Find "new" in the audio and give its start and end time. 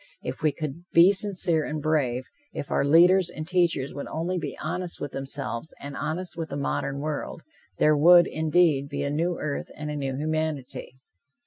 9.11-9.37, 9.95-10.15